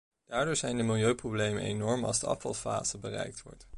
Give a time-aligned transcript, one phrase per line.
[0.25, 3.65] Daardoor zijn de milieuproblemen enorm als de afvalfase bereikt wordt.